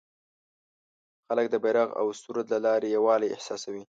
[1.27, 3.79] خلک د بیرغ او سرود له لارې یووالی احساسوي.